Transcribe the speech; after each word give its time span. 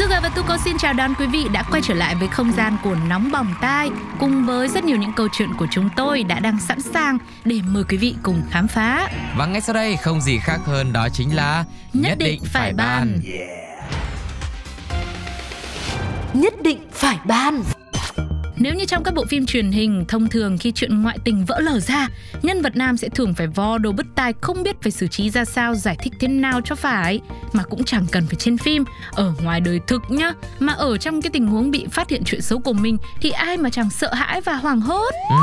Sugar 0.00 0.22
và 0.22 0.28
Tuko 0.28 0.58
xin 0.64 0.78
chào 0.78 0.92
đón 0.92 1.14
quý 1.18 1.26
vị 1.26 1.46
đã 1.52 1.62
quay 1.70 1.82
trở 1.82 1.94
lại 1.94 2.14
với 2.14 2.28
không 2.28 2.52
gian 2.52 2.76
của 2.84 2.96
Nóng 3.08 3.30
Bỏng 3.30 3.54
Tai 3.60 3.90
cùng 4.18 4.46
với 4.46 4.68
rất 4.68 4.84
nhiều 4.84 4.96
những 4.96 5.12
câu 5.16 5.28
chuyện 5.32 5.48
của 5.58 5.66
chúng 5.70 5.88
tôi 5.96 6.22
đã 6.22 6.40
đang 6.40 6.60
sẵn 6.60 6.80
sàng 6.80 7.18
để 7.44 7.60
mời 7.66 7.84
quý 7.88 7.96
vị 7.96 8.14
cùng 8.22 8.42
khám 8.50 8.68
phá. 8.68 9.08
Và 9.36 9.46
ngay 9.46 9.60
sau 9.60 9.74
đây 9.74 9.96
không 9.96 10.20
gì 10.20 10.38
khác 10.38 10.60
hơn 10.64 10.92
đó 10.92 11.08
chính 11.12 11.36
là 11.36 11.64
Nhất 11.92 12.18
định 12.18 12.42
phải 12.44 12.72
bàn. 12.72 13.20
Nhất 16.34 16.54
định 16.62 16.88
phải 16.92 17.18
ban. 17.24 17.62
Nếu 18.60 18.74
như 18.74 18.84
trong 18.84 19.02
các 19.04 19.14
bộ 19.14 19.24
phim 19.24 19.46
truyền 19.46 19.72
hình, 19.72 20.04
thông 20.08 20.28
thường 20.28 20.58
khi 20.58 20.72
chuyện 20.72 21.02
ngoại 21.02 21.18
tình 21.24 21.44
vỡ 21.44 21.60
lở 21.60 21.80
ra, 21.80 22.08
nhân 22.42 22.62
vật 22.62 22.76
nam 22.76 22.96
sẽ 22.96 23.08
thường 23.08 23.34
phải 23.34 23.46
vo 23.46 23.78
đồ 23.78 23.92
bứt 23.92 24.06
tai 24.14 24.32
không 24.40 24.62
biết 24.62 24.76
phải 24.82 24.92
xử 24.92 25.06
trí 25.06 25.30
ra 25.30 25.44
sao, 25.44 25.74
giải 25.74 25.96
thích 26.02 26.12
thế 26.20 26.28
nào 26.28 26.60
cho 26.64 26.74
phải. 26.74 27.20
Mà 27.52 27.62
cũng 27.62 27.84
chẳng 27.84 28.06
cần 28.12 28.26
phải 28.26 28.36
trên 28.36 28.58
phim, 28.58 28.84
ở 29.12 29.32
ngoài 29.42 29.60
đời 29.60 29.80
thực 29.86 30.02
nhá. 30.08 30.32
Mà 30.58 30.72
ở 30.72 30.96
trong 30.96 31.22
cái 31.22 31.30
tình 31.30 31.46
huống 31.46 31.70
bị 31.70 31.86
phát 31.90 32.10
hiện 32.10 32.22
chuyện 32.24 32.42
xấu 32.42 32.58
của 32.58 32.72
mình 32.72 32.96
thì 33.20 33.30
ai 33.30 33.56
mà 33.56 33.70
chẳng 33.70 33.90
sợ 33.90 34.14
hãi 34.14 34.40
và 34.40 34.54
hoảng 34.54 34.80
hốt. 34.80 35.10
Ừ. 35.30 35.36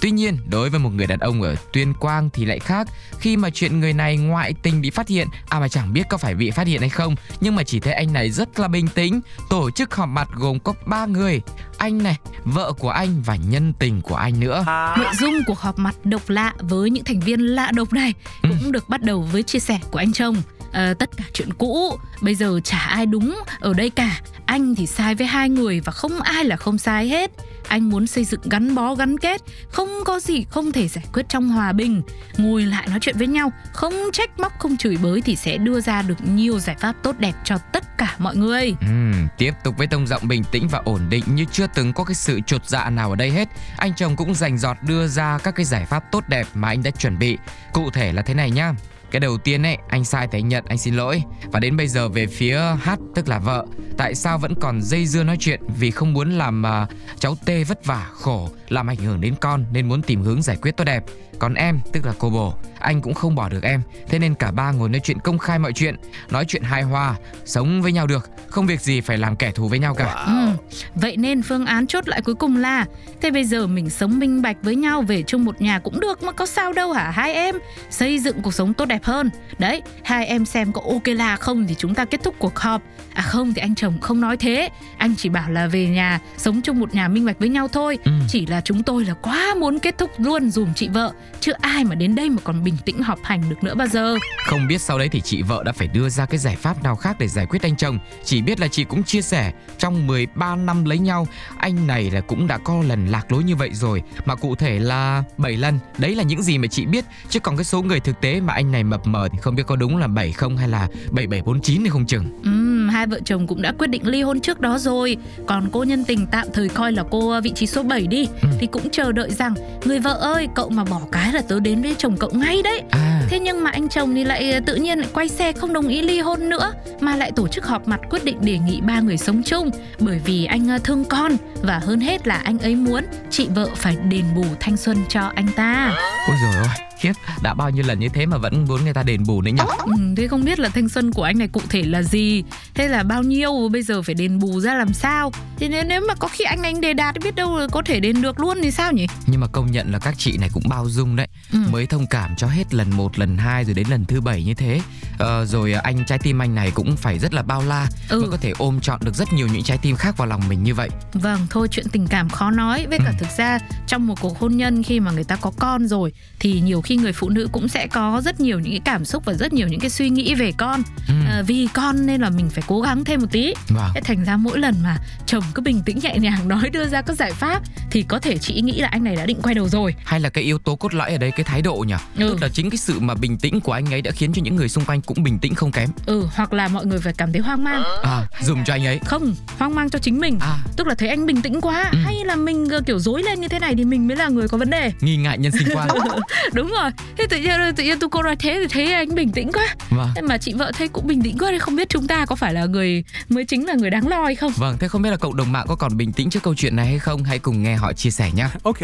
Tuy 0.00 0.10
nhiên, 0.10 0.38
đối 0.50 0.70
với 0.70 0.80
một 0.80 0.90
người 0.90 1.06
đàn 1.06 1.18
ông 1.18 1.42
ở 1.42 1.54
Tuyên 1.72 1.94
Quang 1.94 2.30
thì 2.30 2.44
lại 2.44 2.58
khác. 2.58 2.88
Khi 3.18 3.36
mà 3.36 3.50
chuyện 3.50 3.80
người 3.80 3.92
này 3.92 4.16
ngoại 4.16 4.54
tình 4.62 4.80
bị 4.80 4.90
phát 4.90 5.08
hiện, 5.08 5.28
à 5.48 5.60
mà 5.60 5.68
chẳng 5.68 5.92
biết 5.92 6.02
có 6.08 6.16
phải 6.16 6.34
bị 6.34 6.50
phát 6.50 6.66
hiện 6.66 6.80
hay 6.80 6.88
không, 6.88 7.14
nhưng 7.40 7.56
mà 7.56 7.62
chỉ 7.62 7.80
thấy 7.80 7.92
anh 7.92 8.12
này 8.12 8.30
rất 8.30 8.60
là 8.60 8.68
bình 8.68 8.88
tĩnh, 8.88 9.20
tổ 9.50 9.70
chức 9.70 9.94
họp 9.94 10.08
mặt 10.08 10.28
gồm 10.34 10.58
có 10.58 10.74
ba 10.86 11.06
người, 11.06 11.40
anh 11.80 11.98
này, 12.02 12.18
vợ 12.44 12.72
của 12.72 12.90
anh 12.90 13.22
và 13.24 13.36
nhân 13.36 13.72
tình 13.78 14.00
của 14.02 14.14
anh 14.14 14.40
nữa. 14.40 14.64
Nội 14.98 15.14
dung 15.20 15.34
cuộc 15.46 15.58
họp 15.58 15.78
mặt 15.78 15.94
độc 16.04 16.22
lạ 16.30 16.52
với 16.58 16.90
những 16.90 17.04
thành 17.04 17.20
viên 17.20 17.40
lạ 17.40 17.70
độc 17.74 17.92
này 17.92 18.14
Ừ. 18.42 18.48
cũng 18.60 18.72
được 18.72 18.88
bắt 18.88 19.02
đầu 19.02 19.22
với 19.32 19.42
chia 19.42 19.58
sẻ 19.58 19.78
của 19.90 19.98
anh 19.98 20.12
chồng. 20.12 20.36
Ờ, 20.72 20.94
tất 20.94 21.10
cả 21.16 21.24
chuyện 21.32 21.52
cũ, 21.58 21.98
bây 22.20 22.34
giờ 22.34 22.60
chả 22.64 22.78
ai 22.78 23.06
đúng 23.06 23.42
ở 23.60 23.74
đây 23.74 23.90
cả. 23.90 24.20
Anh 24.46 24.74
thì 24.74 24.86
sai 24.86 25.14
với 25.14 25.26
hai 25.26 25.48
người 25.48 25.80
và 25.80 25.92
không 25.92 26.20
ai 26.20 26.44
là 26.44 26.56
không 26.56 26.78
sai 26.78 27.08
hết. 27.08 27.30
Anh 27.68 27.90
muốn 27.90 28.06
xây 28.06 28.24
dựng 28.24 28.40
gắn 28.44 28.74
bó 28.74 28.94
gắn 28.94 29.18
kết, 29.18 29.40
không 29.70 29.88
có 30.04 30.20
gì 30.20 30.44
không 30.50 30.72
thể 30.72 30.88
giải 30.88 31.04
quyết 31.12 31.28
trong 31.28 31.48
hòa 31.48 31.72
bình. 31.72 32.02
Ngồi 32.36 32.62
lại 32.62 32.86
nói 32.88 32.98
chuyện 33.00 33.18
với 33.18 33.26
nhau, 33.26 33.52
không 33.72 33.94
trách 34.12 34.40
móc, 34.40 34.58
không 34.58 34.76
chửi 34.76 34.96
bới 34.96 35.20
thì 35.20 35.36
sẽ 35.36 35.56
đưa 35.56 35.80
ra 35.80 36.02
được 36.02 36.26
nhiều 36.26 36.58
giải 36.58 36.76
pháp 36.80 36.96
tốt 37.02 37.18
đẹp 37.18 37.32
cho 37.44 37.58
tất 37.58 37.98
cả 37.98 38.14
mọi 38.18 38.36
người. 38.36 38.74
ừ, 38.80 39.12
tiếp 39.38 39.52
tục 39.64 39.74
với 39.78 39.86
tông 39.86 40.06
giọng 40.06 40.28
bình 40.28 40.44
tĩnh 40.44 40.68
và 40.68 40.82
ổn 40.84 41.00
định 41.10 41.24
như 41.26 41.44
chưa 41.52 41.66
từng 41.74 41.92
có 41.92 42.04
cái 42.04 42.14
sự 42.14 42.40
chột 42.46 42.68
dạ 42.68 42.90
nào 42.90 43.10
ở 43.10 43.16
đây 43.16 43.30
hết. 43.30 43.48
Anh 43.76 43.94
chồng 43.96 44.16
cũng 44.16 44.34
dành 44.34 44.58
giọt 44.58 44.76
đưa 44.82 45.06
ra 45.06 45.38
các 45.38 45.54
cái 45.54 45.64
giải 45.64 45.86
pháp 45.86 46.04
tốt 46.12 46.24
đẹp 46.28 46.46
mà 46.54 46.68
anh 46.68 46.82
đã 46.82 46.90
chuẩn 46.90 47.18
bị. 47.18 47.38
Cụ 47.72 47.90
thể 47.90 48.12
là 48.12 48.22
thế 48.22 48.34
này 48.34 48.50
nhá. 48.50 48.74
Cái 49.10 49.20
đầu 49.20 49.38
tiên 49.38 49.62
ấy, 49.62 49.78
anh 49.88 50.04
sai 50.04 50.28
thì 50.32 50.38
anh 50.38 50.48
nhận, 50.48 50.64
anh 50.68 50.78
xin 50.78 50.94
lỗi. 50.94 51.22
Và 51.52 51.60
đến 51.60 51.76
bây 51.76 51.88
giờ 51.88 52.08
về 52.08 52.26
phía 52.26 52.60
H 52.84 52.90
tức 53.14 53.28
là 53.28 53.38
vợ, 53.38 53.66
tại 53.96 54.14
sao 54.14 54.38
vẫn 54.38 54.54
còn 54.60 54.82
dây 54.82 55.06
dưa 55.06 55.22
nói 55.22 55.36
chuyện 55.40 55.60
vì 55.78 55.90
không 55.90 56.12
muốn 56.12 56.30
làm 56.30 56.66
à, 56.66 56.86
cháu 57.18 57.36
T 57.46 57.50
vất 57.68 57.86
vả, 57.86 58.06
khổ, 58.12 58.50
làm 58.68 58.90
ảnh 58.90 58.96
hưởng 58.96 59.20
đến 59.20 59.34
con 59.40 59.64
nên 59.72 59.88
muốn 59.88 60.02
tìm 60.02 60.22
hướng 60.22 60.42
giải 60.42 60.56
quyết 60.62 60.76
tốt 60.76 60.84
đẹp. 60.84 61.04
Còn 61.38 61.54
em, 61.54 61.80
tức 61.92 62.06
là 62.06 62.12
cô 62.18 62.30
bồ, 62.30 62.54
anh 62.78 63.00
cũng 63.00 63.14
không 63.14 63.34
bỏ 63.34 63.48
được 63.48 63.62
em. 63.62 63.82
Thế 64.08 64.18
nên 64.18 64.34
cả 64.34 64.50
ba 64.50 64.70
ngồi 64.70 64.88
nói 64.88 65.00
chuyện 65.04 65.18
công 65.18 65.38
khai 65.38 65.58
mọi 65.58 65.72
chuyện, 65.72 65.96
nói 66.30 66.44
chuyện 66.48 66.62
hài 66.62 66.82
hòa, 66.82 67.16
sống 67.44 67.82
với 67.82 67.92
nhau 67.92 68.06
được, 68.06 68.30
không 68.48 68.66
việc 68.66 68.80
gì 68.80 69.00
phải 69.00 69.18
làm 69.18 69.36
kẻ 69.36 69.50
thù 69.50 69.68
với 69.68 69.78
nhau 69.78 69.94
cả. 69.94 70.24
Ừ. 70.26 70.50
Vậy 70.94 71.16
nên 71.16 71.42
phương 71.42 71.66
án 71.66 71.86
chốt 71.86 72.08
lại 72.08 72.22
cuối 72.22 72.34
cùng 72.34 72.56
là 72.56 72.84
Thế 73.20 73.30
bây 73.30 73.44
giờ 73.44 73.66
mình 73.66 73.90
sống 73.90 74.18
minh 74.18 74.42
bạch 74.42 74.56
với 74.62 74.76
nhau 74.76 75.02
Về 75.02 75.22
chung 75.22 75.44
một 75.44 75.60
nhà 75.60 75.78
cũng 75.78 76.00
được 76.00 76.22
mà 76.22 76.32
có 76.32 76.46
sao 76.46 76.72
đâu 76.72 76.92
hả 76.92 77.10
hai 77.10 77.34
em 77.34 77.58
Xây 77.90 78.18
dựng 78.18 78.42
cuộc 78.42 78.54
sống 78.54 78.74
tốt 78.74 78.84
đẹp 78.86 78.99
hơn. 79.04 79.30
Đấy 79.58 79.82
hai 80.04 80.26
em 80.26 80.44
xem 80.44 80.72
có 80.72 80.80
ok 80.92 81.06
là 81.06 81.36
không 81.36 81.66
Thì 81.66 81.74
chúng 81.78 81.94
ta 81.94 82.04
kết 82.04 82.20
thúc 82.22 82.34
cuộc 82.38 82.58
họp. 82.58 82.82
À 83.14 83.22
không 83.22 83.54
thì 83.54 83.62
anh 83.62 83.74
chồng 83.74 84.00
không 84.00 84.20
nói 84.20 84.36
thế. 84.36 84.68
Anh 84.98 85.14
chỉ 85.16 85.28
bảo 85.28 85.50
là 85.50 85.66
về 85.66 85.86
nhà 85.86 86.20
Sống 86.36 86.60
chung 86.62 86.80
một 86.80 86.94
nhà 86.94 87.08
minh 87.08 87.26
bạch 87.26 87.38
với 87.38 87.48
nhau 87.48 87.68
thôi. 87.68 87.98
Ừ. 88.04 88.12
Chỉ 88.28 88.46
là 88.46 88.60
chúng 88.60 88.82
tôi 88.82 89.04
là 89.04 89.14
quá 89.14 89.54
muốn 89.54 89.78
kết 89.78 89.98
thúc 89.98 90.10
luôn 90.18 90.50
dùm 90.50 90.74
chị 90.74 90.88
vợ. 90.88 91.12
Chứ 91.40 91.52
ai 91.60 91.84
mà 91.84 91.94
đến 91.94 92.14
đây 92.14 92.30
mà 92.30 92.38
còn 92.44 92.64
bình 92.64 92.76
tĩnh 92.84 93.02
họp 93.02 93.18
hành 93.22 93.50
được 93.50 93.64
nữa 93.64 93.74
bao 93.74 93.86
giờ. 93.88 94.16
Không 94.46 94.66
biết 94.68 94.80
sau 94.80 94.98
đấy 94.98 95.08
thì 95.08 95.20
chị 95.20 95.42
vợ 95.42 95.62
đã 95.64 95.72
phải 95.72 95.88
đưa 95.88 96.08
ra 96.08 96.26
cái 96.26 96.38
giải 96.38 96.56
pháp 96.56 96.82
nào 96.82 96.96
khác 96.96 97.16
để 97.18 97.28
giải 97.28 97.46
quyết 97.46 97.62
anh 97.62 97.76
chồng. 97.76 97.98
Chỉ 98.24 98.42
biết 98.42 98.60
là 98.60 98.68
chị 98.68 98.84
cũng 98.84 99.04
chia 99.04 99.22
sẻ 99.22 99.52
Trong 99.78 100.06
13 100.06 100.56
năm 100.56 100.84
lấy 100.84 100.98
nhau 100.98 101.26
Anh 101.58 101.86
này 101.86 102.10
là 102.10 102.20
cũng 102.20 102.46
đã 102.46 102.58
có 102.58 102.82
lần 102.82 103.06
lạc 103.06 103.32
lối 103.32 103.44
như 103.44 103.56
vậy 103.56 103.70
rồi. 103.72 104.02
Mà 104.24 104.34
cụ 104.34 104.54
thể 104.54 104.78
là 104.78 105.22
7 105.36 105.56
lần 105.56 105.78
Đấy 105.98 106.14
là 106.14 106.22
những 106.22 106.42
gì 106.42 106.58
mà 106.58 106.66
chị 106.66 106.86
biết. 106.86 107.04
Chứ 107.28 107.40
còn 107.40 107.56
cái 107.56 107.64
số 107.64 107.82
người 107.82 108.00
thực 108.00 108.20
tế 108.20 108.40
mà 108.40 108.52
anh 108.52 108.72
này 108.72 108.84
mập 108.90 109.06
mờ 109.06 109.28
Thì 109.32 109.38
không 109.42 109.54
biết 109.54 109.62
có 109.66 109.76
đúng 109.76 109.96
là 109.96 110.06
70 110.06 110.56
hay 110.58 110.68
là 110.68 110.88
7749 111.10 111.84
thì 111.84 111.90
không 111.90 112.06
chừng. 112.06 112.24
Ừm, 112.44 112.88
hai 112.88 113.06
vợ 113.06 113.20
chồng 113.24 113.46
cũng 113.46 113.62
đã 113.62 113.72
quyết 113.78 113.86
định 113.86 114.06
ly 114.06 114.22
hôn 114.22 114.40
trước 114.40 114.60
đó 114.60 114.78
rồi. 114.78 115.16
Còn 115.46 115.68
cô 115.72 115.84
nhân 115.84 116.04
tình 116.04 116.26
tạm 116.26 116.46
thời 116.52 116.68
coi 116.68 116.92
là 116.92 117.04
cô 117.10 117.40
vị 117.40 117.52
trí 117.54 117.66
số 117.66 117.82
7 117.82 118.06
đi 118.06 118.26
Ừ. 118.42 118.48
Thì 118.58 118.66
cũng 118.66 118.90
chờ 118.90 119.12
đợi 119.12 119.30
rằng 119.30 119.54
Người 119.84 119.98
vợ 119.98 120.12
ơi 120.14 120.48
cậu 120.54 120.68
mà 120.68 120.84
bỏ 120.84 121.00
cái 121.12 121.32
là 121.32 121.42
tớ 121.48 121.60
đến 121.60 121.82
với 121.82 121.94
chồng 121.98 122.16
cậu 122.16 122.30
ngay 122.34 122.62
đấy. 122.62 122.82
À. 122.90 123.22
Thế 123.28 123.40
nhưng 123.40 123.64
mà 123.64 123.70
anh 123.70 123.88
chồng 123.88 124.14
thì 124.14 124.24
lại 124.24 124.52
ờ, 124.52 124.60
tự 124.66 124.74
nhiên 124.74 124.98
lại 124.98 125.08
quay 125.12 125.28
xe 125.28 125.52
không 125.52 125.72
đồng 125.72 125.88
ý 125.88 126.02
ly 126.02 126.20
hôn 126.20 126.48
nữa 126.48 126.72
Mà 127.00 127.16
lại 127.16 127.32
tổ 127.32 127.48
chức 127.48 127.66
họp 127.66 127.88
mặt 127.88 128.00
quyết 128.10 128.24
định 128.24 128.36
đề 128.40 128.58
nghị 128.58 128.80
ba 128.80 129.00
người 129.00 129.16
sống 129.16 129.42
chung. 129.42 129.70
Bởi 129.98 130.20
vì 130.24 130.44
anh 130.44 130.68
ờ, 130.68 130.78
thương 130.84 131.04
con 131.04 131.32
Và 131.62 131.78
hơn 131.78 132.00
hết 132.00 132.26
là 132.26 132.34
anh 132.36 132.58
ấy 132.58 132.74
muốn 132.76 133.04
chị 133.30 133.48
vợ 133.54 133.68
phải 133.76 133.96
đền 134.10 134.24
bù 134.36 134.44
thanh 134.60 134.76
xuân 134.76 134.96
cho 135.08 135.32
anh 135.34 135.46
ta. 135.56 135.92
Ôi 136.28 136.36
rồi 136.42 136.54
ôi 136.56 136.89
Khiếp, 137.00 137.12
đã 137.42 137.54
bao 137.54 137.70
nhiêu 137.70 137.84
lần 137.86 137.98
như 137.98 138.08
thế 138.08 138.26
mà 138.26 138.38
vẫn 138.38 138.64
muốn 138.68 138.84
người 138.84 138.94
ta 138.94 139.02
đền 139.02 139.24
bù 139.26 139.42
nữa 139.42 139.50
nhỉ? 139.50 139.62
Ừ, 139.84 139.92
thế 140.16 140.28
không 140.28 140.44
biết 140.44 140.58
là 140.58 140.68
thanh 140.68 140.88
xuân 140.88 141.12
của 141.12 141.22
anh 141.22 141.38
này 141.38 141.48
cụ 141.48 141.60
thể 141.68 141.82
là 141.82 142.02
gì? 142.02 142.42
Thế 142.74 142.88
là 142.88 143.02
bao 143.02 143.22
nhiêu 143.22 143.68
bây 143.72 143.82
giờ 143.82 144.02
phải 144.02 144.14
đền 144.14 144.38
bù 144.38 144.60
ra 144.60 144.74
làm 144.74 144.92
sao? 144.92 145.32
Thì 145.58 145.68
nếu, 145.68 145.84
nếu 145.84 146.00
mà 146.08 146.14
có 146.14 146.28
khi 146.28 146.44
anh 146.44 146.62
anh 146.62 146.80
đề 146.80 146.92
đạt 146.92 147.14
biết 147.24 147.34
đâu 147.34 147.58
là 147.58 147.66
có 147.72 147.82
thể 147.84 148.00
đền 148.00 148.22
được 148.22 148.40
luôn 148.40 148.58
thì 148.62 148.70
sao 148.70 148.92
nhỉ? 148.92 149.06
Nhưng 149.26 149.40
mà 149.40 149.46
công 149.46 149.72
nhận 149.72 149.92
là 149.92 149.98
các 149.98 150.14
chị 150.18 150.36
này 150.36 150.48
cũng 150.52 150.62
bao 150.68 150.88
dung 150.88 151.16
đấy. 151.16 151.28
Ừ. 151.52 151.58
Mới 151.70 151.86
thông 151.86 152.06
cảm 152.06 152.36
cho 152.36 152.46
hết 152.46 152.74
lần 152.74 152.90
một, 152.90 153.18
lần 153.18 153.38
hai 153.38 153.64
rồi 153.64 153.74
đến 153.74 153.86
lần 153.88 154.04
thứ 154.04 154.20
bảy 154.20 154.44
như 154.44 154.54
thế 154.54 154.80
ờ, 155.20 155.44
Rồi 155.46 155.72
anh 155.72 156.04
trái 156.06 156.18
tim 156.18 156.42
anh 156.42 156.54
này 156.54 156.70
cũng 156.74 156.96
phải 156.96 157.18
rất 157.18 157.34
là 157.34 157.42
bao 157.42 157.62
la 157.62 157.86
Ừ. 158.08 158.20
Mới 158.20 158.30
có 158.30 158.36
thể 158.36 158.52
ôm 158.58 158.80
trọn 158.80 159.00
được 159.04 159.14
rất 159.14 159.32
nhiều 159.32 159.46
những 159.52 159.62
trái 159.62 159.78
tim 159.82 159.96
khác 159.96 160.16
vào 160.16 160.28
lòng 160.28 160.42
mình 160.48 160.62
như 160.64 160.74
vậy 160.74 160.88
Vâng 161.12 161.46
thôi 161.50 161.68
chuyện 161.70 161.86
tình 161.92 162.06
cảm 162.06 162.28
khó 162.28 162.50
nói 162.50 162.86
Với 162.90 162.98
cả 162.98 163.04
Ừ. 163.10 163.14
thực 163.18 163.28
ra 163.38 163.58
trong 163.86 164.06
một 164.06 164.14
cuộc 164.20 164.38
hôn 164.38 164.56
nhân 164.56 164.82
khi 164.82 165.00
mà 165.00 165.10
người 165.10 165.24
ta 165.24 165.36
có 165.36 165.52
con 165.58 165.88
rồi 165.88 166.12
Thì 166.40 166.60
nhiều 166.60 166.80
khi 166.80 166.96
người 166.96 167.12
phụ 167.12 167.28
nữ 167.28 167.48
cũng 167.52 167.68
sẽ 167.68 167.86
có 167.86 168.22
rất 168.24 168.40
nhiều 168.40 168.58
những 168.60 168.72
cái 168.72 168.80
cảm 168.84 169.04
xúc 169.04 169.24
Và 169.24 169.32
rất 169.32 169.52
nhiều 169.52 169.68
những 169.68 169.80
cái 169.80 169.90
suy 169.90 170.10
nghĩ 170.10 170.34
về 170.34 170.52
con 170.56 170.82
ừ. 171.08 171.14
à, 171.26 171.42
Vì 171.46 171.68
con 171.74 172.06
nên 172.06 172.20
là 172.20 172.30
mình 172.30 172.50
phải 172.50 172.64
cố 172.66 172.80
gắng 172.80 173.04
thêm 173.04 173.20
một 173.20 173.26
tí 173.32 173.54
Vâng 173.68 173.90
Thế 173.94 174.00
thành 174.04 174.24
ra 174.24 174.36
mỗi 174.36 174.58
lần 174.58 174.74
mà 174.82 174.96
chồng 175.26 175.44
cứ 175.54 175.62
bình 175.62 175.82
tĩnh 175.86 175.98
nhẹ 176.02 176.16
nhàng 176.18 176.48
nói 176.48 176.70
đưa 176.72 176.88
ra 176.88 177.02
các 177.02 177.16
giải 177.16 177.32
pháp 177.32 177.62
Thì 177.90 178.02
có 178.02 178.18
thể 178.18 178.38
chị 178.38 178.60
nghĩ 178.60 178.80
là 178.80 178.88
anh 178.88 179.04
này 179.04 179.16
đã 179.16 179.26
định 179.26 179.38
quay 179.42 179.54
đầu 179.54 179.68
rồi 179.68 179.94
Hay 180.04 180.20
là 180.20 180.28
cái 180.28 180.44
yếu 180.44 180.58
tố 180.58 180.76
cốt 180.76 180.94
lõi 180.94 181.12
ở 181.12 181.18
đây 181.18 181.30
cái 181.30 181.44
thái 181.44 181.62
độ 181.62 181.84
nhỉ 181.88 181.94
Ừ. 182.16 182.28
Tức 182.28 182.42
là 182.42 182.48
chính 182.48 182.70
cái 182.70 182.78
sự 182.78 183.00
mà 183.00 183.14
bình 183.14 183.38
tĩnh 183.38 183.60
của 183.60 183.72
anh 183.72 183.94
ấy 183.94 184.02
đã 184.02 184.10
khiến 184.10 184.32
cho 184.32 184.42
những 184.42 184.56
người 184.56 184.68
xung 184.68 184.84
quanh 184.84 185.00
cũng 185.14 185.22
bình 185.22 185.38
tĩnh 185.38 185.54
không 185.54 185.72
kém. 185.72 185.88
Ừ 186.06 186.28
hoặc 186.34 186.52
là 186.52 186.68
mọi 186.68 186.86
người 186.86 186.98
phải 186.98 187.12
cảm 187.12 187.32
thấy 187.32 187.42
hoang 187.42 187.64
mang. 187.64 187.82
À 188.02 188.26
dùng 188.42 188.64
cho 188.66 188.74
anh 188.74 188.86
ấy. 188.86 189.00
Không 189.06 189.34
hoang 189.58 189.74
mang 189.74 189.90
cho 189.90 189.98
chính 189.98 190.20
mình. 190.20 190.38
À. 190.40 190.58
Tức 190.76 190.86
là 190.86 190.94
thấy 190.94 191.08
anh 191.08 191.26
bình 191.26 191.42
tĩnh 191.42 191.60
quá 191.60 191.90
Ừ. 191.92 191.98
Hay 192.04 192.24
là 192.24 192.36
mình 192.36 192.68
ờ, 192.68 192.80
kiểu 192.86 192.98
dối 192.98 193.22
lên 193.22 193.40
như 193.40 193.48
thế 193.48 193.58
này 193.58 193.74
Thì 193.74 193.84
mình 193.84 194.08
mới 194.08 194.16
là 194.16 194.28
người 194.28 194.48
có 194.48 194.58
vấn 194.58 194.70
đề? 194.70 194.92
Nghi 195.00 195.16
ngại 195.16 195.38
nhân 195.38 195.52
sinh 195.52 195.68
quan 195.74 195.88
Đúng 196.52 196.68
rồi. 196.70 196.90
Thế 197.18 197.26
tự 197.26 197.36
nhiên 197.36 197.50
tự 197.76 197.84
nhiên 197.84 197.98
tôi 197.98 198.10
cô 198.10 198.22
nói 198.22 198.36
thế 198.36 198.58
thì 198.60 198.66
thấy 198.70 198.92
anh 198.92 199.14
bình 199.14 199.32
tĩnh 199.32 199.52
quá. 199.52 199.76
Vâng. 199.90 200.08
Thế 200.14 200.22
mà 200.22 200.38
chị 200.38 200.52
vợ 200.52 200.72
thấy 200.74 200.88
cũng 200.88 201.06
bình 201.06 201.22
tĩnh 201.22 201.38
quá 201.38 201.48
thì 201.52 201.58
không 201.58 201.76
biết 201.76 201.88
chúng 201.88 202.06
ta 202.06 202.26
có 202.26 202.36
phải 202.36 202.54
là 202.54 202.66
người 202.66 203.04
mới 203.28 203.44
chính 203.44 203.66
là 203.66 203.74
người 203.74 203.90
đáng 203.90 204.08
lo 204.08 204.24
hay 204.24 204.34
không? 204.34 204.52
Vâng, 204.56 204.76
thế 204.80 204.88
không 204.88 205.02
biết 205.02 205.10
là 205.10 205.16
cộng 205.16 205.36
đồng 205.36 205.52
mạng 205.52 205.66
có 205.68 205.76
còn 205.76 205.96
bình 205.96 206.12
tĩnh 206.12 206.30
trước 206.30 206.42
câu 206.42 206.54
chuyện 206.54 206.76
này 206.76 206.86
hay 206.86 206.98
không? 206.98 207.24
Hãy 207.24 207.38
cùng 207.38 207.62
nghe 207.62 207.76
họ 207.76 207.92
chia 207.92 208.10
sẻ 208.10 208.30
nhé. 208.34 208.46
Ok. 208.62 208.78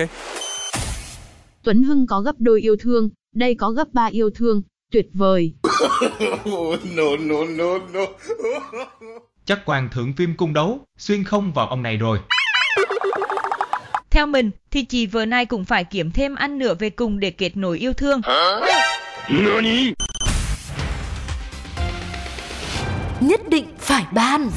Tuấn 1.63 1.83
Hưng 1.83 2.07
có 2.07 2.21
gấp 2.21 2.35
đôi 2.39 2.61
yêu 2.61 2.77
thương, 2.81 3.09
đây 3.35 3.55
có 3.55 3.71
gấp 3.71 3.85
ba 3.93 4.07
yêu 4.07 4.31
thương, 4.35 4.63
tuyệt 4.93 5.07
vời. 5.13 5.55
No, 6.97 7.17
no, 7.19 7.45
no, 7.49 7.79
no. 7.93 8.01
Chắc 9.45 9.59
quan 9.65 9.89
thượng 9.89 10.13
phim 10.17 10.35
cung 10.37 10.53
đấu, 10.53 10.81
xuyên 10.99 11.25
không 11.25 11.53
vào 11.53 11.69
ông 11.69 11.83
này 11.83 11.97
rồi. 11.97 12.19
Theo 14.11 14.27
mình 14.27 14.51
thì 14.71 14.85
chị 14.85 15.07
vợ 15.07 15.27
này 15.27 15.47
cũng 15.47 15.65
phải 15.65 15.85
kiếm 15.85 16.11
thêm 16.11 16.35
ăn 16.35 16.59
nữa 16.59 16.75
về 16.79 16.91
cùng 16.91 17.21
để 17.21 17.31
kết 17.31 17.57
nối 17.57 17.79
yêu 17.79 17.93
thương. 17.93 18.21
Nani? 19.29 19.93
Nhất 23.21 23.41
định 23.49 23.67
phải 23.79 24.05
ban 24.13 24.51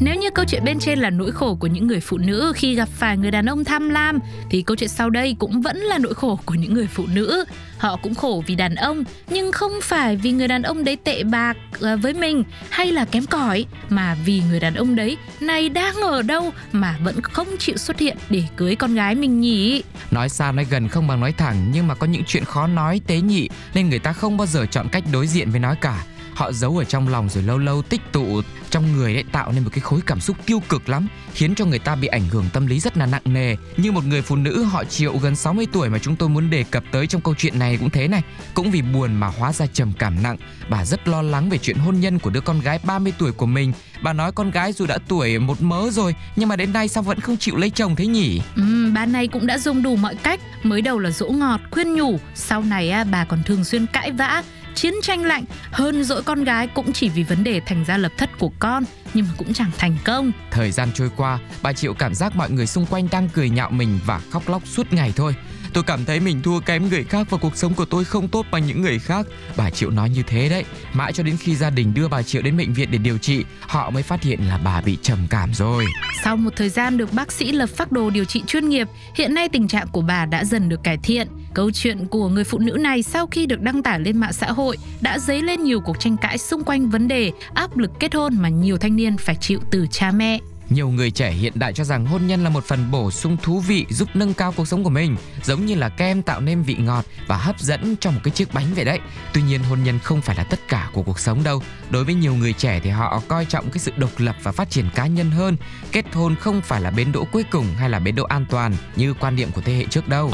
nếu 0.00 0.14
như 0.14 0.30
câu 0.30 0.44
chuyện 0.44 0.64
bên 0.64 0.78
trên 0.78 0.98
là 0.98 1.10
nỗi 1.10 1.32
khổ 1.32 1.54
của 1.54 1.66
những 1.66 1.86
người 1.86 2.00
phụ 2.00 2.18
nữ 2.18 2.52
khi 2.56 2.74
gặp 2.74 2.88
phải 2.88 3.16
người 3.16 3.30
đàn 3.30 3.46
ông 3.46 3.64
tham 3.64 3.88
lam, 3.88 4.18
thì 4.50 4.62
câu 4.62 4.76
chuyện 4.76 4.88
sau 4.88 5.10
đây 5.10 5.36
cũng 5.38 5.62
vẫn 5.62 5.76
là 5.76 5.98
nỗi 5.98 6.14
khổ 6.14 6.38
của 6.44 6.54
những 6.54 6.74
người 6.74 6.86
phụ 6.86 7.06
nữ. 7.14 7.44
Họ 7.78 7.96
cũng 8.02 8.14
khổ 8.14 8.42
vì 8.46 8.54
đàn 8.54 8.74
ông, 8.74 9.04
nhưng 9.30 9.52
không 9.52 9.72
phải 9.82 10.16
vì 10.16 10.32
người 10.32 10.48
đàn 10.48 10.62
ông 10.62 10.84
đấy 10.84 10.96
tệ 11.04 11.22
bạc 11.22 11.56
ờ, 11.80 11.96
với 11.96 12.14
mình 12.14 12.44
hay 12.70 12.92
là 12.92 13.04
kém 13.04 13.26
cỏi, 13.26 13.66
mà 13.88 14.16
vì 14.24 14.42
người 14.50 14.60
đàn 14.60 14.74
ông 14.74 14.96
đấy 14.96 15.16
này 15.40 15.68
đang 15.68 15.94
ở 15.94 16.22
đâu 16.22 16.52
mà 16.72 16.96
vẫn 17.04 17.20
không 17.22 17.48
chịu 17.58 17.76
xuất 17.76 17.98
hiện 17.98 18.16
để 18.30 18.42
cưới 18.56 18.76
con 18.76 18.94
gái 18.94 19.14
mình 19.14 19.40
nhỉ. 19.40 19.82
Nói 20.10 20.28
xa 20.28 20.52
nói 20.52 20.66
gần 20.70 20.88
không 20.88 21.06
bằng 21.08 21.20
nói 21.20 21.32
thẳng, 21.32 21.70
nhưng 21.72 21.86
mà 21.86 21.94
có 21.94 22.06
những 22.06 22.24
chuyện 22.26 22.44
khó 22.44 22.66
nói, 22.66 23.00
tế 23.06 23.20
nhị, 23.20 23.48
nên 23.74 23.88
người 23.88 23.98
ta 23.98 24.12
không 24.12 24.36
bao 24.36 24.46
giờ 24.46 24.66
chọn 24.70 24.88
cách 24.92 25.04
đối 25.12 25.26
diện 25.26 25.50
với 25.50 25.60
nói 25.60 25.76
cả. 25.80 26.04
Họ 26.34 26.52
giấu 26.52 26.78
ở 26.78 26.84
trong 26.84 27.08
lòng 27.08 27.28
rồi 27.28 27.42
lâu 27.42 27.58
lâu 27.58 27.82
tích 27.82 28.00
tụ 28.12 28.42
trong 28.70 28.92
người 28.92 29.14
ấy 29.14 29.24
tạo 29.32 29.52
nên 29.52 29.64
một 29.64 29.70
cái 29.72 29.80
khối 29.80 30.00
cảm 30.06 30.20
xúc 30.20 30.36
tiêu 30.46 30.62
cực 30.68 30.88
lắm 30.88 31.08
khiến 31.34 31.54
cho 31.54 31.64
người 31.64 31.78
ta 31.78 31.94
bị 31.94 32.08
ảnh 32.08 32.28
hưởng 32.28 32.44
tâm 32.52 32.66
lý 32.66 32.80
rất 32.80 32.96
là 32.96 33.06
nặng 33.06 33.22
nề. 33.24 33.56
Như 33.76 33.92
một 33.92 34.04
người 34.04 34.22
phụ 34.22 34.36
nữ 34.36 34.62
họ 34.64 34.84
chịu 34.84 35.18
gần 35.22 35.36
60 35.36 35.66
tuổi 35.72 35.88
mà 35.88 35.98
chúng 35.98 36.16
tôi 36.16 36.28
muốn 36.28 36.50
đề 36.50 36.64
cập 36.70 36.84
tới 36.92 37.06
trong 37.06 37.20
câu 37.20 37.34
chuyện 37.38 37.58
này 37.58 37.76
cũng 37.76 37.90
thế 37.90 38.08
này. 38.08 38.22
Cũng 38.54 38.70
vì 38.70 38.82
buồn 38.82 39.14
mà 39.14 39.26
hóa 39.26 39.52
ra 39.52 39.66
trầm 39.66 39.92
cảm 39.98 40.22
nặng. 40.22 40.36
Bà 40.68 40.84
rất 40.84 41.08
lo 41.08 41.22
lắng 41.22 41.50
về 41.50 41.58
chuyện 41.58 41.76
hôn 41.76 42.00
nhân 42.00 42.18
của 42.18 42.30
đứa 42.30 42.40
con 42.40 42.60
gái 42.60 42.80
30 42.84 43.12
tuổi 43.18 43.32
của 43.32 43.46
mình. 43.46 43.72
Bà 44.02 44.12
nói 44.12 44.32
con 44.32 44.50
gái 44.50 44.72
dù 44.72 44.86
đã 44.86 44.98
tuổi 45.08 45.38
một 45.38 45.62
mớ 45.62 45.90
rồi 45.90 46.14
nhưng 46.36 46.48
mà 46.48 46.56
đến 46.56 46.72
nay 46.72 46.88
sao 46.88 47.02
vẫn 47.02 47.20
không 47.20 47.36
chịu 47.36 47.56
lấy 47.56 47.70
chồng 47.70 47.96
thế 47.96 48.06
nhỉ? 48.06 48.40
Ừ, 48.56 48.90
bà 48.94 49.06
này 49.06 49.28
cũng 49.28 49.46
đã 49.46 49.58
dùng 49.58 49.82
đủ 49.82 49.96
mọi 49.96 50.14
cách 50.14 50.40
mới 50.62 50.82
đầu 50.82 50.98
là 50.98 51.10
dỗ 51.10 51.28
ngọt 51.28 51.60
khuyên 51.70 51.94
nhủ. 51.94 52.18
Sau 52.34 52.62
này 52.62 52.90
á, 52.90 53.04
bà 53.04 53.24
còn 53.24 53.42
thường 53.42 53.64
xuyên 53.64 53.86
cãi 53.86 54.10
vã 54.12 54.42
chiến 54.74 54.94
tranh 55.02 55.24
lạnh 55.24 55.44
hơn 55.70 56.04
dỗi 56.04 56.22
con 56.22 56.44
gái 56.44 56.66
cũng 56.66 56.92
chỉ 56.92 57.08
vì 57.08 57.22
vấn 57.22 57.44
đề 57.44 57.60
thành 57.60 57.84
ra 57.84 57.96
lập 57.96 58.12
thất 58.18 58.30
của 58.38 58.50
con 58.58 58.84
nhưng 59.14 59.26
mà 59.26 59.32
cũng 59.38 59.52
chẳng 59.52 59.70
thành 59.78 59.96
công 60.04 60.32
Thời 60.50 60.70
gian 60.70 60.88
trôi 60.94 61.10
qua, 61.16 61.38
bà 61.62 61.72
chịu 61.72 61.94
cảm 61.94 62.14
giác 62.14 62.36
mọi 62.36 62.50
người 62.50 62.66
xung 62.66 62.86
quanh 62.86 63.08
đang 63.12 63.28
cười 63.28 63.50
nhạo 63.50 63.70
mình 63.70 63.98
và 64.06 64.20
khóc 64.30 64.48
lóc 64.48 64.66
suốt 64.66 64.92
ngày 64.92 65.12
thôi. 65.16 65.34
Tôi 65.74 65.84
cảm 65.84 66.04
thấy 66.04 66.20
mình 66.20 66.42
thua 66.42 66.60
kém 66.60 66.88
người 66.88 67.04
khác 67.04 67.26
và 67.30 67.38
cuộc 67.38 67.56
sống 67.56 67.74
của 67.74 67.84
tôi 67.84 68.04
không 68.04 68.28
tốt 68.28 68.46
bằng 68.52 68.66
những 68.66 68.82
người 68.82 68.98
khác. 68.98 69.26
Bà 69.56 69.70
Triệu 69.70 69.90
nói 69.90 70.10
như 70.10 70.22
thế 70.26 70.48
đấy. 70.48 70.64
Mãi 70.92 71.12
cho 71.12 71.22
đến 71.22 71.36
khi 71.36 71.56
gia 71.56 71.70
đình 71.70 71.94
đưa 71.94 72.08
bà 72.08 72.22
Triệu 72.22 72.42
đến 72.42 72.56
bệnh 72.56 72.72
viện 72.72 72.88
để 72.90 72.98
điều 72.98 73.18
trị, 73.18 73.44
họ 73.60 73.90
mới 73.90 74.02
phát 74.02 74.22
hiện 74.22 74.40
là 74.48 74.58
bà 74.64 74.80
bị 74.80 74.98
trầm 75.02 75.18
cảm 75.30 75.54
rồi. 75.54 75.84
Sau 76.24 76.36
một 76.36 76.50
thời 76.56 76.68
gian 76.68 76.96
được 76.96 77.12
bác 77.12 77.32
sĩ 77.32 77.52
lập 77.52 77.66
phác 77.66 77.92
đồ 77.92 78.10
điều 78.10 78.24
trị 78.24 78.42
chuyên 78.46 78.68
nghiệp, 78.68 78.88
hiện 79.14 79.34
nay 79.34 79.48
tình 79.48 79.68
trạng 79.68 79.88
của 79.88 80.02
bà 80.02 80.26
đã 80.26 80.44
dần 80.44 80.68
được 80.68 80.80
cải 80.84 80.96
thiện. 80.96 81.28
Câu 81.54 81.70
chuyện 81.70 82.06
của 82.06 82.28
người 82.28 82.44
phụ 82.44 82.58
nữ 82.58 82.72
này 82.72 83.02
sau 83.02 83.26
khi 83.26 83.46
được 83.46 83.60
đăng 83.60 83.82
tải 83.82 84.00
lên 84.00 84.16
mạng 84.16 84.32
xã 84.32 84.52
hội 84.52 84.76
đã 85.00 85.18
dấy 85.18 85.42
lên 85.42 85.64
nhiều 85.64 85.80
cuộc 85.80 86.00
tranh 86.00 86.16
cãi 86.16 86.38
xung 86.38 86.64
quanh 86.64 86.90
vấn 86.90 87.08
đề 87.08 87.32
áp 87.54 87.76
lực 87.76 87.90
kết 88.00 88.14
hôn 88.14 88.34
mà 88.38 88.48
nhiều 88.48 88.78
thanh 88.78 88.96
niên 88.96 89.16
phải 89.16 89.36
chịu 89.40 89.60
từ 89.70 89.86
cha 89.90 90.10
mẹ. 90.10 90.38
Nhiều 90.70 90.88
người 90.88 91.10
trẻ 91.10 91.30
hiện 91.30 91.52
đại 91.56 91.72
cho 91.72 91.84
rằng 91.84 92.06
hôn 92.06 92.26
nhân 92.26 92.44
là 92.44 92.50
một 92.50 92.64
phần 92.64 92.90
bổ 92.90 93.10
sung 93.10 93.36
thú 93.42 93.60
vị 93.60 93.86
giúp 93.90 94.08
nâng 94.14 94.34
cao 94.34 94.52
cuộc 94.56 94.68
sống 94.68 94.84
của 94.84 94.90
mình, 94.90 95.16
giống 95.42 95.66
như 95.66 95.74
là 95.74 95.88
kem 95.88 96.22
tạo 96.22 96.40
nên 96.40 96.62
vị 96.62 96.74
ngọt 96.74 97.04
và 97.26 97.36
hấp 97.36 97.60
dẫn 97.60 97.96
trong 97.96 98.14
một 98.14 98.20
cái 98.24 98.30
chiếc 98.30 98.54
bánh 98.54 98.66
vậy 98.74 98.84
đấy. 98.84 98.98
Tuy 99.32 99.42
nhiên 99.42 99.62
hôn 99.62 99.84
nhân 99.84 99.98
không 99.98 100.20
phải 100.20 100.36
là 100.36 100.44
tất 100.44 100.68
cả 100.68 100.90
của 100.92 101.02
cuộc 101.02 101.18
sống 101.18 101.44
đâu. 101.44 101.62
Đối 101.90 102.04
với 102.04 102.14
nhiều 102.14 102.34
người 102.34 102.52
trẻ 102.52 102.80
thì 102.80 102.90
họ 102.90 103.22
coi 103.28 103.44
trọng 103.44 103.70
cái 103.70 103.78
sự 103.78 103.92
độc 103.96 104.10
lập 104.18 104.36
và 104.42 104.52
phát 104.52 104.70
triển 104.70 104.90
cá 104.94 105.06
nhân 105.06 105.30
hơn. 105.30 105.56
Kết 105.92 106.04
hôn 106.12 106.36
không 106.36 106.60
phải 106.60 106.80
là 106.80 106.90
bến 106.90 107.12
đỗ 107.12 107.24
cuối 107.32 107.44
cùng 107.50 107.66
hay 107.78 107.90
là 107.90 107.98
bến 107.98 108.14
đỗ 108.14 108.24
an 108.24 108.46
toàn 108.50 108.76
như 108.96 109.14
quan 109.14 109.36
niệm 109.36 109.50
của 109.52 109.60
thế 109.60 109.74
hệ 109.74 109.84
trước 109.84 110.08
đâu. 110.08 110.32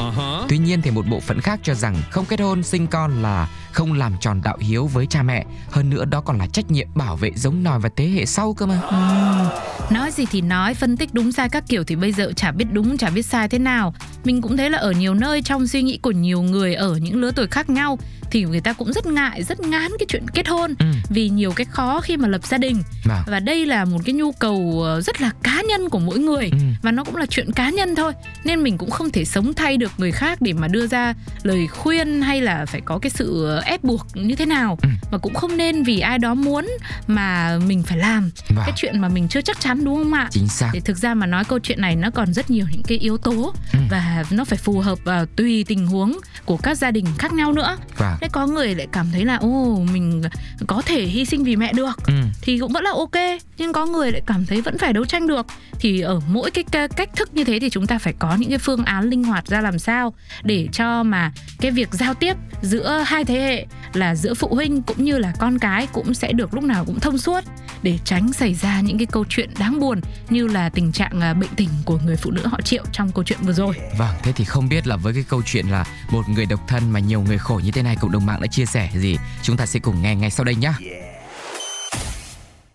Tuy 0.49 0.57
nhiên 0.57 0.81
thì 0.81 0.91
một 0.91 1.05
bộ 1.07 1.19
phận 1.19 1.41
khác 1.41 1.59
cho 1.63 1.73
rằng 1.73 1.95
không 2.11 2.25
kết 2.25 2.39
hôn 2.39 2.63
sinh 2.63 2.87
con 2.87 3.21
là 3.21 3.47
không 3.71 3.93
làm 3.93 4.13
tròn 4.21 4.41
đạo 4.43 4.57
hiếu 4.59 4.87
với 4.87 5.05
cha 5.05 5.23
mẹ. 5.23 5.45
Hơn 5.69 5.89
nữa 5.89 6.05
đó 6.05 6.21
còn 6.21 6.37
là 6.37 6.47
trách 6.47 6.71
nhiệm 6.71 6.87
bảo 6.95 7.15
vệ 7.15 7.31
giống 7.35 7.63
nòi 7.63 7.79
và 7.79 7.89
thế 7.95 8.09
hệ 8.09 8.25
sau 8.25 8.53
cơ 8.53 8.65
mà. 8.65 8.81
Ừ. 8.81 9.95
Nói 9.95 10.11
gì 10.11 10.25
thì 10.31 10.41
nói, 10.41 10.73
phân 10.73 10.97
tích 10.97 11.09
đúng 11.13 11.31
sai 11.31 11.49
các 11.49 11.63
kiểu 11.67 11.83
thì 11.83 11.95
bây 11.95 12.11
giờ 12.11 12.31
chả 12.35 12.51
biết 12.51 12.65
đúng 12.71 12.97
chả 12.97 13.09
biết 13.09 13.25
sai 13.25 13.47
thế 13.47 13.59
nào. 13.59 13.93
Mình 14.23 14.41
cũng 14.41 14.57
thấy 14.57 14.69
là 14.69 14.77
ở 14.77 14.91
nhiều 14.91 15.13
nơi 15.13 15.41
trong 15.41 15.67
suy 15.67 15.81
nghĩ 15.81 15.97
của 15.97 16.11
nhiều 16.11 16.41
người 16.41 16.75
ở 16.75 16.95
những 16.95 17.21
lứa 17.21 17.31
tuổi 17.35 17.47
khác 17.47 17.69
nhau 17.69 17.99
thì 18.31 18.43
người 18.43 18.61
ta 18.61 18.73
cũng 18.73 18.93
rất 18.93 19.05
ngại, 19.05 19.43
rất 19.43 19.59
ngán 19.59 19.91
cái 19.99 20.05
chuyện 20.09 20.27
kết 20.33 20.47
hôn 20.47 20.73
Ừ. 20.79 20.85
vì 21.09 21.29
nhiều 21.29 21.51
cái 21.55 21.65
khó 21.65 22.01
khi 22.01 22.17
mà 22.17 22.27
lập 22.27 22.41
gia 22.45 22.57
đình. 22.57 22.83
Vâng. 23.05 23.21
Và 23.27 23.39
đây 23.39 23.65
là 23.65 23.85
một 23.85 23.99
cái 24.05 24.13
nhu 24.13 24.31
cầu 24.31 24.81
ờ, 24.85 25.01
rất 25.01 25.21
là 25.21 25.31
cá 25.43 25.61
nhân 25.69 25.89
của 25.89 25.99
mỗi 25.99 26.19
người 26.19 26.49
Ừ. 26.51 26.57
và 26.81 26.91
nó 26.91 27.03
cũng 27.03 27.15
là 27.15 27.25
chuyện 27.25 27.51
cá 27.51 27.69
nhân 27.69 27.95
thôi. 27.95 28.13
Nên 28.43 28.63
mình 28.63 28.77
cũng 28.77 28.89
không 28.91 29.09
thể 29.11 29.25
sống 29.25 29.53
thay 29.53 29.77
được 29.77 29.91
người 29.97 30.11
khác 30.11 30.41
để 30.41 30.53
mà 30.53 30.67
đưa 30.67 30.87
ra 30.87 31.13
lời 31.43 31.67
khuyên 31.67 32.21
hay 32.21 32.41
là 32.41 32.65
phải 32.65 32.81
có 32.81 32.99
cái 32.99 33.09
sự 33.09 33.45
ờ, 33.45 33.59
ép 33.65 33.83
buộc 33.83 34.07
như 34.13 34.35
thế 34.35 34.45
nào 34.45 34.77
Ừ. 34.81 34.89
mà 35.11 35.17
cũng 35.17 35.33
không 35.33 35.57
nên 35.57 35.83
vì 35.83 35.99
ai 35.99 36.17
đó 36.19 36.33
muốn 36.33 36.67
mà 37.07 37.57
mình 37.67 37.83
phải 37.83 37.97
làm 37.97 38.31
Vâng. 38.49 38.63
cái 38.65 38.73
chuyện 38.75 38.99
mà 39.01 39.07
mình 39.09 39.27
chưa 39.27 39.41
chắc 39.41 39.59
chắn 39.59 39.85
đúng 39.85 39.95
không 39.97 40.13
ạ? 40.13 40.27
Chính 40.31 40.47
xác. 40.47 40.69
Thì 40.73 40.79
thực 40.79 40.97
ra 40.97 41.13
mà 41.13 41.25
nói 41.25 41.43
câu 41.45 41.59
chuyện 41.59 41.81
này 41.81 41.95
nó 41.95 42.09
còn 42.09 42.33
rất 42.33 42.49
nhiều 42.49 42.65
những 42.71 42.83
cái 42.83 42.97
yếu 42.97 43.17
tố 43.17 43.53
Ừ. 43.73 43.79
và 43.89 44.23
nó 44.31 44.45
phải 44.45 44.57
phù 44.57 44.79
hợp 44.79 44.97
vào 45.03 45.25
tùy 45.25 45.63
tình 45.67 45.87
huống 45.87 46.17
của 46.45 46.57
các 46.57 46.77
gia 46.77 46.91
đình 46.91 47.05
khác 47.17 47.33
nhau 47.33 47.53
nữa. 47.53 47.77
Vâng. 47.97 48.15
Thế 48.21 48.27
có 48.31 48.47
người 48.47 48.75
lại 48.75 48.87
cảm 48.91 49.07
thấy 49.13 49.25
là 49.25 49.35
ô 49.35 49.83
mình 49.93 50.21
có 50.67 50.81
thể 50.85 51.01
hy 51.05 51.25
sinh 51.25 51.43
vì 51.43 51.55
mẹ 51.55 51.73
được 51.73 51.91
Ừ. 52.07 52.13
thì 52.41 52.59
cũng 52.59 52.73
vẫn 52.73 52.83
là 52.83 52.91
ok 52.91 53.39
nhưng 53.57 53.73
có 53.73 53.85
người 53.85 54.11
lại 54.11 54.21
cảm 54.25 54.45
thấy 54.45 54.61
vẫn 54.61 54.77
phải 54.77 54.93
đấu 54.93 55.05
tranh 55.05 55.27
được 55.27 55.45
thì 55.79 56.01
ở 56.01 56.19
mỗi 56.27 56.51
cái 56.51 56.63
cách 56.95 57.09
thức 57.15 57.29
như 57.33 57.43
thế 57.43 57.59
thì 57.59 57.69
chúng 57.69 57.87
ta 57.87 57.97
phải 57.99 58.13
có 58.19 58.35
những 58.35 58.49
cái 58.49 58.57
phương 58.57 58.83
án 58.85 59.09
linh 59.09 59.23
hoạt 59.23 59.47
ra 59.47 59.61
làm 59.61 59.79
sao 59.79 60.13
để 60.43 60.67
cho 60.73 61.03
mà 61.03 61.31
cái 61.59 61.71
việc 61.71 61.89
giao 61.93 62.13
tiếp 62.13 62.33
giữa 62.61 63.03
hai 63.07 63.25
thế 63.25 63.39
hệ 63.39 63.65
là 63.93 64.15
giữa 64.15 64.33
phụ 64.33 64.47
huynh 64.55 64.81
cũng 64.81 65.03
như 65.05 65.17
là 65.17 65.33
con 65.39 65.59
cái 65.59 65.87
cũng 65.87 66.13
sẽ 66.13 66.31
được 66.33 66.53
lúc 66.53 66.63
nào 66.63 66.85
cũng 66.85 66.99
thông 66.99 67.17
suốt 67.17 67.43
để 67.83 67.99
tránh 68.05 68.33
xảy 68.33 68.53
ra 68.53 68.81
những 68.81 68.97
cái 68.97 69.05
câu 69.05 69.25
chuyện 69.29 69.49
đáng 69.59 69.79
buồn 69.79 70.01
như 70.29 70.47
là 70.47 70.69
tình 70.69 70.91
trạng 70.91 71.21
à, 71.21 71.33
bệnh 71.33 71.49
tình 71.55 71.69
của 71.85 71.99
người 72.05 72.15
phụ 72.17 72.31
nữ 72.31 72.41
họ 72.45 72.61
Triệu 72.61 72.83
trong 72.91 73.11
câu 73.11 73.23
chuyện 73.23 73.39
vừa 73.41 73.53
rồi. 73.53 73.75
Vâng, 73.97 74.15
thế 74.23 74.31
thì 74.31 74.43
không 74.45 74.69
biết 74.69 74.87
là 74.87 74.95
với 74.95 75.13
cái 75.13 75.23
câu 75.29 75.41
chuyện 75.45 75.67
là 75.67 75.85
một 76.11 76.29
người 76.29 76.45
độc 76.45 76.59
thân 76.67 76.91
mà 76.91 76.99
nhiều 76.99 77.21
người 77.21 77.37
khổ 77.37 77.61
như 77.63 77.71
thế 77.71 77.83
này 77.83 77.95
cộng 78.11 78.19
đồng 78.19 78.25
mạng 78.25 78.41
đã 78.41 78.47
chia 78.47 78.65
sẻ 78.65 78.89
gì, 78.93 79.17
chúng 79.43 79.57
ta 79.57 79.65
sẽ 79.65 79.79
cùng 79.79 80.01
nghe 80.01 80.15
ngay 80.15 80.29
sau 80.29 80.43
đây 80.43 80.55
nhá. 80.55 80.73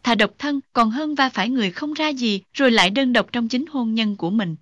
Thà 0.02 0.14
độc 0.14 0.30
thân 0.38 0.60
còn 0.72 0.90
hơn 0.90 1.14
va 1.14 1.30
phải 1.34 1.48
người 1.48 1.70
không 1.70 1.94
ra 1.94 2.08
gì 2.08 2.42
rồi 2.54 2.70
lại 2.70 2.90
đơn 2.90 3.12
độc 3.12 3.26
trong 3.32 3.48
chính 3.48 3.64
hôn 3.70 3.94
nhân 3.94 4.16
của 4.16 4.30
mình. 4.30 4.56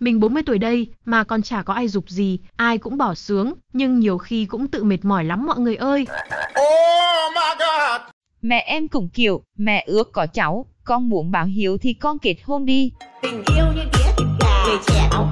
Mình 0.00 0.20
40 0.20 0.42
tuổi 0.46 0.58
đây 0.58 0.86
mà 1.04 1.24
còn 1.24 1.42
chả 1.42 1.62
có 1.62 1.74
ai 1.74 1.88
dục 1.88 2.08
gì, 2.08 2.38
ai 2.56 2.78
cũng 2.78 2.98
bỏ 2.98 3.14
sướng, 3.14 3.54
nhưng 3.72 3.98
nhiều 3.98 4.18
khi 4.18 4.44
cũng 4.44 4.68
tự 4.68 4.84
mệt 4.84 5.04
mỏi 5.04 5.24
lắm 5.24 5.46
mọi 5.46 5.58
người 5.58 5.76
ơi. 5.76 6.06
Oh 6.10 7.34
my 7.34 7.50
god! 7.58 8.00
Mẹ 8.42 8.64
em 8.66 8.88
cũng 8.88 9.08
kiểu, 9.08 9.42
mẹ 9.58 9.84
ước 9.86 10.12
có 10.12 10.26
cháu, 10.26 10.66
con 10.84 11.08
muốn 11.08 11.30
báo 11.30 11.44
hiếu 11.44 11.78
thì 11.78 11.92
con 11.92 12.18
kết 12.18 12.36
hôn 12.44 12.66
đi. 12.66 12.90
tình 13.22 13.42
yêu 13.56 13.66
như 13.76 13.82
tía 13.92 14.10
thịt 14.16 14.26
gà 14.40 14.64
người 14.66 14.78
trẻ 14.86 15.08
háo 15.12 15.30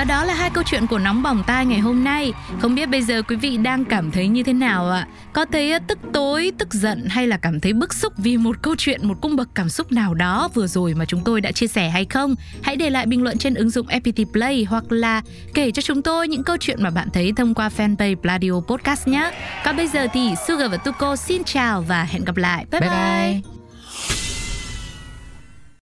Và 0.00 0.04
đó 0.04 0.24
là 0.24 0.34
hai 0.34 0.50
câu 0.50 0.64
chuyện 0.66 0.86
của 0.86 0.98
nóng 0.98 1.22
bỏng 1.22 1.42
tai 1.46 1.66
ngày 1.66 1.78
hôm 1.78 2.04
nay. 2.04 2.32
Không 2.60 2.74
biết 2.74 2.86
bây 2.86 3.02
giờ 3.02 3.22
quý 3.22 3.36
vị 3.36 3.56
đang 3.56 3.84
cảm 3.84 4.10
thấy 4.10 4.28
như 4.28 4.42
thế 4.42 4.52
nào 4.52 4.90
ạ? 4.90 5.06
Có 5.32 5.44
thấy 5.44 5.80
tức 5.86 5.98
tối, 6.12 6.52
tức 6.58 6.74
giận 6.74 7.04
hay 7.08 7.26
là 7.26 7.36
cảm 7.36 7.60
thấy 7.60 7.72
bức 7.72 7.94
xúc 7.94 8.12
vì 8.16 8.36
một 8.36 8.56
câu 8.62 8.74
chuyện, 8.78 9.08
một 9.08 9.14
cung 9.20 9.36
bậc 9.36 9.48
cảm 9.54 9.68
xúc 9.68 9.92
nào 9.92 10.14
đó 10.14 10.48
vừa 10.54 10.66
rồi 10.66 10.94
mà 10.94 11.04
chúng 11.04 11.20
tôi 11.24 11.40
đã 11.40 11.52
chia 11.52 11.66
sẻ 11.66 11.88
hay 11.88 12.04
không? 12.04 12.34
Hãy 12.62 12.76
để 12.76 12.90
lại 12.90 13.06
bình 13.06 13.22
luận 13.22 13.38
trên 13.38 13.54
ứng 13.54 13.70
dụng 13.70 13.86
FPT 13.86 14.24
Play 14.32 14.64
hoặc 14.64 14.92
là 14.92 15.22
kể 15.54 15.70
cho 15.70 15.82
chúng 15.82 16.02
tôi 16.02 16.28
những 16.28 16.44
câu 16.44 16.56
chuyện 16.60 16.82
mà 16.82 16.90
bạn 16.90 17.08
thấy 17.12 17.32
thông 17.36 17.54
qua 17.54 17.70
fanpage 17.76 18.16
Pladio 18.16 18.60
Podcast 18.68 19.08
nhé. 19.08 19.30
Còn 19.64 19.76
bây 19.76 19.88
giờ 19.88 20.06
thì 20.12 20.30
Sugar 20.48 20.70
và 20.70 20.76
Tuko 20.76 21.16
xin 21.16 21.44
chào 21.44 21.82
và 21.82 22.04
hẹn 22.04 22.24
gặp 22.24 22.36
lại. 22.36 22.66
Bye 22.70 22.80
bye. 22.80 22.90
Bye 22.90 23.40
bye. 23.42 23.59